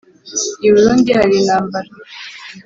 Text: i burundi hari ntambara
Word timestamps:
i 0.65 0.67
burundi 0.73 1.09
hari 1.19 1.35
ntambara 1.45 1.89